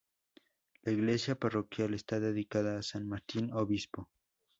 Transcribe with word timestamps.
La 0.81 0.91
iglesia 0.93 1.35
parroquial 1.35 1.93
está 1.93 2.19
dedicada 2.19 2.75
a 2.75 2.81
san 2.81 3.07
Martín 3.07 3.51
obispo. 3.53 4.09